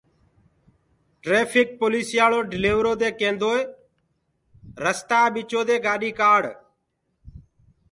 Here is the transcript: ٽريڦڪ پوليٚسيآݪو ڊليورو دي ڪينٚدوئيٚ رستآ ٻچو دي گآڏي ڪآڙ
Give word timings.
ٽريڦڪ 1.21 1.67
پوليٚسيآݪو 1.79 2.39
ڊليورو 2.51 2.93
دي 3.01 3.09
ڪينٚدوئيٚ 3.19 3.71
رستآ 4.83 5.19
ٻچو 5.33 5.61
دي 5.67 5.75
گآڏي 5.85 6.11
ڪآڙ 6.19 6.41